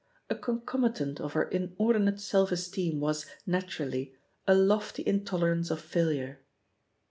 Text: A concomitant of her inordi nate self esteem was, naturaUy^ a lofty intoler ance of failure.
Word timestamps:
A 0.31 0.35
concomitant 0.35 1.21
of 1.21 1.33
her 1.33 1.45
inordi 1.53 2.01
nate 2.05 2.19
self 2.19 2.51
esteem 2.51 2.99
was, 2.99 3.27
naturaUy^ 3.47 4.13
a 4.47 4.55
lofty 4.55 5.03
intoler 5.03 5.51
ance 5.51 5.69
of 5.69 5.79
failure. 5.79 6.39